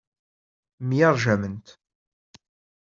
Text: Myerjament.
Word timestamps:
Myerjament. 0.87 1.65